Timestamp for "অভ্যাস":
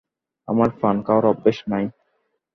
1.31-1.57